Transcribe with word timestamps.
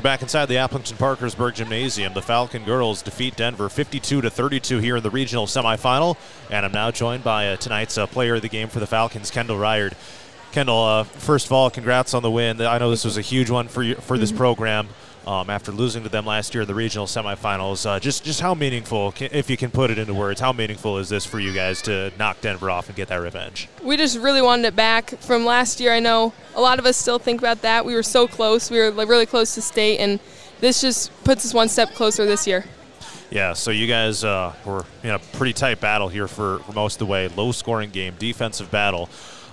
We're 0.00 0.04
back 0.04 0.22
inside 0.22 0.46
the 0.46 0.56
Aplington 0.56 0.96
Parkersburg 0.96 1.56
Gymnasium. 1.56 2.14
The 2.14 2.22
Falcon 2.22 2.64
girls 2.64 3.02
defeat 3.02 3.36
Denver 3.36 3.68
52 3.68 4.22
to 4.22 4.30
32 4.30 4.78
here 4.78 4.96
in 4.96 5.02
the 5.02 5.10
regional 5.10 5.44
semifinal, 5.44 6.16
and 6.48 6.64
I'm 6.64 6.72
now 6.72 6.90
joined 6.90 7.22
by 7.22 7.48
uh, 7.48 7.56
tonight's 7.56 7.98
uh, 7.98 8.06
player 8.06 8.36
of 8.36 8.40
the 8.40 8.48
game 8.48 8.68
for 8.68 8.80
the 8.80 8.86
Falcons, 8.86 9.30
Kendall 9.30 9.58
Ryard. 9.58 9.92
Kendall, 10.52 10.82
uh, 10.82 11.04
first 11.04 11.44
of 11.44 11.52
all, 11.52 11.68
congrats 11.68 12.14
on 12.14 12.22
the 12.22 12.30
win. 12.30 12.62
I 12.62 12.78
know 12.78 12.88
this 12.88 13.04
was 13.04 13.18
a 13.18 13.20
huge 13.20 13.50
one 13.50 13.68
for 13.68 13.82
you, 13.82 13.94
for 13.96 14.16
this 14.16 14.30
mm-hmm. 14.30 14.38
program. 14.38 14.88
Um, 15.26 15.50
after 15.50 15.70
losing 15.70 16.02
to 16.04 16.08
them 16.08 16.24
last 16.24 16.54
year 16.54 16.62
in 16.62 16.68
the 16.68 16.74
regional 16.74 17.06
semifinals, 17.06 17.84
uh, 17.84 18.00
just 18.00 18.24
just 18.24 18.40
how 18.40 18.54
meaningful, 18.54 19.12
if 19.20 19.50
you 19.50 19.56
can 19.56 19.70
put 19.70 19.90
it 19.90 19.98
into 19.98 20.14
words, 20.14 20.40
how 20.40 20.52
meaningful 20.52 20.96
is 20.96 21.10
this 21.10 21.26
for 21.26 21.38
you 21.38 21.52
guys 21.52 21.82
to 21.82 22.10
knock 22.18 22.40
Denver 22.40 22.70
off 22.70 22.88
and 22.88 22.96
get 22.96 23.08
that 23.08 23.16
revenge? 23.16 23.68
We 23.82 23.96
just 23.98 24.18
really 24.18 24.40
wanted 24.40 24.64
it 24.64 24.76
back 24.76 25.10
from 25.20 25.44
last 25.44 25.78
year. 25.78 25.92
I 25.92 26.00
know 26.00 26.32
a 26.54 26.60
lot 26.60 26.78
of 26.78 26.86
us 26.86 26.96
still 26.96 27.18
think 27.18 27.40
about 27.40 27.60
that. 27.62 27.84
We 27.84 27.94
were 27.94 28.02
so 28.02 28.26
close. 28.26 28.70
We 28.70 28.78
were 28.78 28.90
really 28.90 29.26
close 29.26 29.54
to 29.56 29.62
state, 29.62 29.98
and 29.98 30.20
this 30.60 30.80
just 30.80 31.12
puts 31.22 31.44
us 31.44 31.52
one 31.52 31.68
step 31.68 31.94
closer 31.94 32.24
this 32.24 32.46
year. 32.46 32.64
Yeah, 33.30 33.52
so 33.52 33.70
you 33.70 33.86
guys 33.86 34.24
uh, 34.24 34.52
were 34.64 34.84
in 35.04 35.10
a 35.10 35.18
pretty 35.18 35.52
tight 35.52 35.80
battle 35.80 36.08
here 36.08 36.26
for, 36.26 36.58
for 36.60 36.72
most 36.72 36.94
of 36.94 36.98
the 36.98 37.06
way. 37.06 37.28
Low 37.28 37.52
scoring 37.52 37.90
game, 37.90 38.14
defensive 38.18 38.70
battle. 38.72 39.08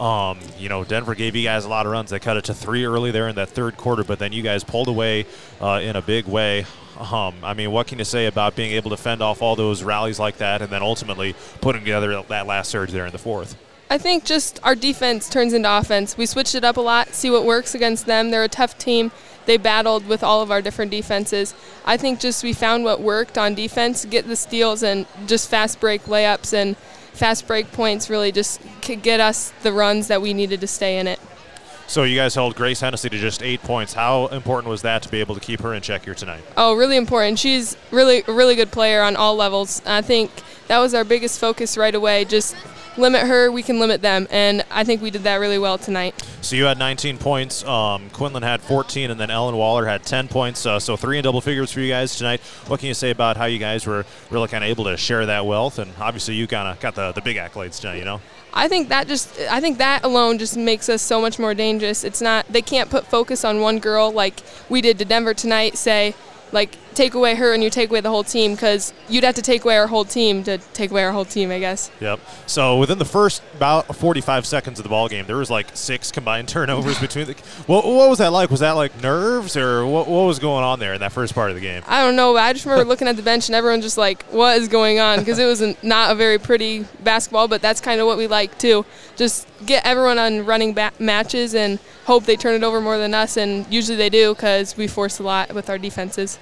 Um, 0.00 0.40
you 0.58 0.68
know, 0.68 0.82
Denver 0.82 1.14
gave 1.14 1.36
you 1.36 1.44
guys 1.44 1.64
a 1.66 1.68
lot 1.68 1.86
of 1.86 1.92
runs. 1.92 2.10
They 2.10 2.18
cut 2.18 2.36
it 2.36 2.44
to 2.44 2.54
three 2.54 2.84
early 2.84 3.12
there 3.12 3.28
in 3.28 3.36
that 3.36 3.50
third 3.50 3.76
quarter, 3.76 4.02
but 4.02 4.18
then 4.18 4.32
you 4.32 4.42
guys 4.42 4.64
pulled 4.64 4.88
away 4.88 5.26
uh, 5.60 5.80
in 5.82 5.94
a 5.94 6.02
big 6.02 6.26
way. 6.26 6.66
Um, 6.98 7.34
I 7.44 7.54
mean, 7.54 7.70
what 7.70 7.86
can 7.86 7.98
you 7.98 8.04
say 8.04 8.26
about 8.26 8.56
being 8.56 8.72
able 8.72 8.90
to 8.90 8.96
fend 8.96 9.22
off 9.22 9.40
all 9.40 9.54
those 9.56 9.82
rallies 9.82 10.18
like 10.18 10.38
that 10.38 10.62
and 10.62 10.70
then 10.70 10.82
ultimately 10.82 11.34
putting 11.60 11.82
together 11.82 12.22
that 12.22 12.46
last 12.46 12.70
surge 12.70 12.90
there 12.90 13.06
in 13.06 13.12
the 13.12 13.18
fourth? 13.18 13.56
I 13.90 13.98
think 13.98 14.24
just 14.24 14.58
our 14.62 14.74
defense 14.74 15.28
turns 15.28 15.52
into 15.52 15.76
offense. 15.76 16.16
We 16.16 16.24
switched 16.24 16.54
it 16.54 16.64
up 16.64 16.78
a 16.78 16.80
lot, 16.80 17.08
see 17.08 17.28
what 17.28 17.44
works 17.44 17.74
against 17.74 18.06
them. 18.06 18.30
They're 18.30 18.44
a 18.44 18.48
tough 18.48 18.78
team. 18.78 19.10
They 19.44 19.56
battled 19.58 20.06
with 20.06 20.22
all 20.22 20.40
of 20.40 20.50
our 20.50 20.62
different 20.62 20.90
defenses. 20.90 21.54
I 21.84 21.96
think 21.96 22.20
just 22.20 22.42
we 22.42 22.52
found 22.52 22.84
what 22.84 23.00
worked 23.00 23.36
on 23.36 23.54
defense, 23.54 24.04
get 24.04 24.26
the 24.26 24.36
steals 24.36 24.82
and 24.82 25.06
just 25.26 25.50
fast 25.50 25.80
break 25.80 26.04
layups 26.04 26.54
and– 26.54 26.76
fast 27.20 27.46
break 27.46 27.70
points 27.72 28.08
really 28.08 28.32
just 28.32 28.60
could 28.80 29.02
get 29.02 29.20
us 29.20 29.52
the 29.62 29.72
runs 29.72 30.08
that 30.08 30.22
we 30.22 30.32
needed 30.32 30.60
to 30.60 30.66
stay 30.66 30.98
in 30.98 31.06
it. 31.06 31.20
So 31.86 32.04
you 32.04 32.16
guys 32.16 32.34
held 32.34 32.54
Grace 32.54 32.80
Hennessy 32.80 33.10
to 33.10 33.18
just 33.18 33.42
eight 33.42 33.62
points. 33.62 33.92
How 33.92 34.28
important 34.28 34.70
was 34.70 34.82
that 34.82 35.02
to 35.02 35.08
be 35.10 35.20
able 35.20 35.34
to 35.34 35.40
keep 35.40 35.60
her 35.60 35.74
in 35.74 35.82
check 35.82 36.04
here 36.04 36.14
tonight? 36.14 36.42
Oh, 36.56 36.74
really 36.74 36.96
important. 36.96 37.38
She's 37.38 37.76
really 37.90 38.22
a 38.26 38.32
really 38.32 38.54
good 38.54 38.70
player 38.70 39.02
on 39.02 39.16
all 39.16 39.34
levels. 39.34 39.82
I 39.84 40.00
think 40.00 40.30
that 40.68 40.78
was 40.78 40.94
our 40.94 41.04
biggest 41.04 41.40
focus 41.40 41.76
right 41.76 41.94
away. 41.94 42.24
Just 42.24 42.54
limit 43.00 43.22
her, 43.22 43.50
we 43.50 43.62
can 43.62 43.78
limit 43.78 44.02
them, 44.02 44.28
and 44.30 44.64
I 44.70 44.84
think 44.84 45.02
we 45.02 45.10
did 45.10 45.22
that 45.24 45.36
really 45.36 45.58
well 45.58 45.78
tonight. 45.78 46.14
So 46.42 46.56
you 46.56 46.64
had 46.64 46.78
19 46.78 47.18
points. 47.18 47.64
Um, 47.64 48.10
Quinlan 48.10 48.42
had 48.42 48.60
14, 48.60 49.10
and 49.10 49.20
then 49.20 49.30
Ellen 49.30 49.56
Waller 49.56 49.86
had 49.86 50.04
10 50.04 50.28
points. 50.28 50.64
Uh, 50.64 50.78
so 50.78 50.96
three 50.96 51.18
in 51.18 51.24
double 51.24 51.40
figures 51.40 51.72
for 51.72 51.80
you 51.80 51.88
guys 51.88 52.16
tonight. 52.16 52.40
What 52.66 52.80
can 52.80 52.88
you 52.88 52.94
say 52.94 53.10
about 53.10 53.36
how 53.36 53.46
you 53.46 53.58
guys 53.58 53.86
were 53.86 54.04
really 54.30 54.48
kind 54.48 54.64
of 54.64 54.70
able 54.70 54.84
to 54.84 54.96
share 54.96 55.26
that 55.26 55.46
wealth? 55.46 55.78
And 55.78 55.92
obviously, 55.98 56.34
you 56.34 56.46
kind 56.46 56.68
of 56.68 56.80
got 56.80 56.94
the, 56.94 57.12
the 57.12 57.20
big 57.20 57.36
accolades 57.36 57.80
tonight. 57.80 57.96
You 57.96 58.04
know. 58.04 58.20
I 58.52 58.68
think 58.68 58.88
that 58.88 59.06
just 59.06 59.38
I 59.50 59.60
think 59.60 59.78
that 59.78 60.04
alone 60.04 60.38
just 60.38 60.56
makes 60.56 60.88
us 60.88 61.02
so 61.02 61.20
much 61.20 61.38
more 61.38 61.54
dangerous. 61.54 62.04
It's 62.04 62.20
not 62.20 62.46
they 62.48 62.62
can't 62.62 62.90
put 62.90 63.06
focus 63.06 63.44
on 63.44 63.60
one 63.60 63.78
girl 63.78 64.10
like 64.10 64.40
we 64.68 64.80
did 64.80 64.98
to 64.98 65.04
Denver 65.04 65.34
tonight. 65.34 65.76
Say 65.76 66.14
like 66.52 66.76
take 66.94 67.14
away 67.14 67.34
her 67.34 67.54
and 67.54 67.62
you 67.62 67.70
take 67.70 67.90
away 67.90 68.00
the 68.00 68.10
whole 68.10 68.24
team 68.24 68.54
because 68.54 68.92
you'd 69.08 69.24
have 69.24 69.34
to 69.34 69.42
take 69.42 69.64
away 69.64 69.76
our 69.76 69.86
whole 69.86 70.04
team 70.04 70.42
to 70.44 70.58
take 70.74 70.90
away 70.90 71.04
our 71.04 71.12
whole 71.12 71.24
team, 71.24 71.50
I 71.50 71.58
guess. 71.58 71.90
Yep. 72.00 72.20
So 72.46 72.78
within 72.78 72.98
the 72.98 73.04
first 73.04 73.42
about 73.54 73.94
45 73.94 74.44
seconds 74.44 74.78
of 74.78 74.82
the 74.82 74.88
ball 74.88 75.08
game, 75.08 75.26
there 75.26 75.36
was 75.36 75.50
like 75.50 75.68
six 75.74 76.10
combined 76.10 76.48
turnovers 76.56 76.98
between 76.98 77.26
the. 77.26 77.36
What, 77.66 77.84
what 77.84 78.08
was 78.08 78.18
that 78.18 78.32
like? 78.32 78.50
Was 78.50 78.60
that 78.60 78.72
like 78.72 79.00
nerves 79.00 79.56
or 79.56 79.86
what, 79.86 80.08
what 80.08 80.24
was 80.24 80.38
going 80.38 80.64
on 80.64 80.80
there 80.80 80.94
in 80.94 81.00
that 81.00 81.12
first 81.12 81.34
part 81.34 81.50
of 81.50 81.54
the 81.54 81.60
game? 81.60 81.82
I 81.86 82.04
don't 82.04 82.16
know. 82.16 82.36
I 82.36 82.52
just 82.52 82.64
remember 82.64 82.84
looking 82.88 83.06
at 83.06 83.16
the 83.16 83.22
bench 83.22 83.48
and 83.48 83.54
everyone 83.54 83.80
just 83.80 83.96
like, 83.96 84.24
what 84.24 84.58
is 84.58 84.66
going 84.66 84.98
on? 84.98 85.20
Because 85.20 85.38
it 85.38 85.46
was 85.46 85.62
not 85.82 86.10
a 86.10 86.14
very 86.14 86.38
pretty 86.38 86.86
basketball, 87.04 87.48
but 87.48 87.62
that's 87.62 87.80
kind 87.80 88.00
of 88.00 88.06
what 88.06 88.18
we 88.18 88.26
like 88.26 88.58
too. 88.58 88.84
Just 89.14 89.46
get 89.66 89.86
everyone 89.86 90.18
on 90.18 90.44
running 90.46 90.74
ba- 90.74 90.92
matches 90.98 91.54
and 91.54 91.78
hope 92.04 92.24
they 92.24 92.34
turn 92.34 92.54
it 92.54 92.64
over 92.64 92.80
more 92.80 92.98
than 92.98 93.14
us, 93.14 93.36
and 93.36 93.72
usually 93.72 93.96
they 93.96 94.08
do 94.08 94.34
because 94.34 94.76
we 94.76 94.88
force 94.88 95.20
a 95.20 95.22
lot 95.22 95.54
with 95.54 95.70
our 95.70 95.78
defenses. 95.78 96.39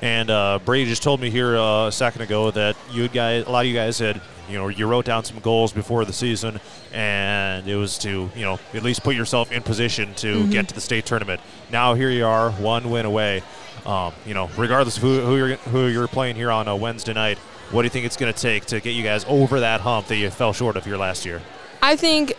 And 0.00 0.30
uh, 0.30 0.60
Brady 0.64 0.88
just 0.88 1.02
told 1.02 1.20
me 1.20 1.30
here 1.30 1.56
uh, 1.56 1.88
a 1.88 1.92
second 1.92 2.22
ago 2.22 2.50
that 2.52 2.76
you 2.92 3.08
guys, 3.08 3.46
a 3.46 3.50
lot 3.50 3.60
of 3.60 3.66
you 3.66 3.74
guys 3.74 3.98
had, 3.98 4.20
you 4.48 4.56
know, 4.56 4.68
you 4.68 4.86
wrote 4.86 5.04
down 5.04 5.24
some 5.24 5.40
goals 5.40 5.72
before 5.72 6.04
the 6.04 6.12
season, 6.12 6.60
and 6.92 7.66
it 7.66 7.76
was 7.76 7.98
to, 7.98 8.30
you 8.34 8.42
know, 8.42 8.60
at 8.74 8.82
least 8.82 9.02
put 9.02 9.16
yourself 9.16 9.50
in 9.50 9.62
position 9.62 10.14
to 10.14 10.34
mm-hmm. 10.34 10.50
get 10.50 10.68
to 10.68 10.74
the 10.74 10.80
state 10.80 11.04
tournament. 11.04 11.40
Now 11.70 11.94
here 11.94 12.10
you 12.10 12.24
are, 12.24 12.52
one 12.52 12.90
win 12.90 13.06
away. 13.06 13.42
Um, 13.84 14.12
you 14.24 14.34
know, 14.34 14.50
regardless 14.56 14.96
of 14.96 15.02
who, 15.02 15.20
who 15.20 15.36
you're 15.36 15.56
who 15.56 15.86
you're 15.86 16.08
playing 16.08 16.36
here 16.36 16.50
on 16.50 16.68
a 16.68 16.76
Wednesday 16.76 17.14
night, 17.14 17.38
what 17.70 17.82
do 17.82 17.86
you 17.86 17.90
think 17.90 18.06
it's 18.06 18.16
going 18.16 18.32
to 18.32 18.38
take 18.38 18.66
to 18.66 18.80
get 18.80 18.90
you 18.90 19.02
guys 19.02 19.24
over 19.28 19.60
that 19.60 19.80
hump 19.80 20.08
that 20.08 20.16
you 20.16 20.30
fell 20.30 20.52
short 20.52 20.76
of 20.76 20.84
here 20.84 20.96
last 20.96 21.24
year? 21.24 21.40
I 21.82 21.96
think, 21.96 22.34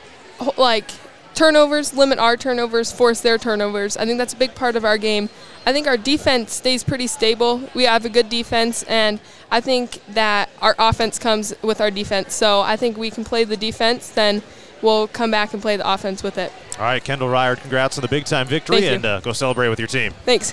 like 0.57 0.91
turnovers, 1.39 1.93
limit 1.93 2.19
our 2.19 2.35
turnovers, 2.35 2.91
force 2.91 3.21
their 3.21 3.37
turnovers. 3.37 3.95
I 3.95 4.05
think 4.05 4.17
that's 4.17 4.33
a 4.33 4.37
big 4.37 4.55
part 4.55 4.75
of 4.75 4.83
our 4.83 4.97
game. 4.97 5.29
I 5.65 5.71
think 5.71 5.87
our 5.87 5.95
defense 5.95 6.53
stays 6.53 6.83
pretty 6.83 7.07
stable. 7.07 7.63
We 7.73 7.85
have 7.85 8.03
a 8.03 8.09
good 8.09 8.27
defense, 8.27 8.83
and 8.83 9.21
I 9.49 9.61
think 9.61 10.01
that 10.09 10.49
our 10.61 10.75
offense 10.77 11.17
comes 11.17 11.53
with 11.61 11.79
our 11.79 11.91
defense. 11.91 12.33
So 12.33 12.59
I 12.59 12.75
think 12.75 12.97
we 12.97 13.09
can 13.09 13.23
play 13.23 13.45
the 13.45 13.55
defense, 13.55 14.09
then 14.09 14.41
we'll 14.81 15.07
come 15.07 15.31
back 15.31 15.53
and 15.53 15.61
play 15.61 15.77
the 15.77 15.89
offense 15.89 16.23
with 16.23 16.37
it. 16.37 16.51
All 16.77 16.85
right, 16.85 17.03
Kendall 17.03 17.29
Ryard, 17.29 17.59
congrats 17.61 17.97
on 17.97 18.01
the 18.01 18.09
big 18.09 18.25
time 18.25 18.45
victory, 18.45 18.87
and 18.87 19.05
uh, 19.05 19.21
go 19.21 19.31
celebrate 19.31 19.69
with 19.69 19.79
your 19.79 19.87
team. 19.87 20.13
Thanks. 20.25 20.47